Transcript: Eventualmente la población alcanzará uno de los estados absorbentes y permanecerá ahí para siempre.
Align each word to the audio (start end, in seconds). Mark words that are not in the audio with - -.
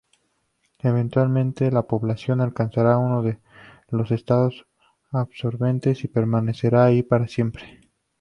Eventualmente 0.79 1.69
la 1.69 1.83
población 1.83 2.41
alcanzará 2.41 2.97
uno 2.97 3.21
de 3.21 3.37
los 3.89 4.09
estados 4.09 4.65
absorbentes 5.11 6.03
y 6.03 6.07
permanecerá 6.07 6.85
ahí 6.85 7.03
para 7.03 7.27
siempre. 7.27 7.81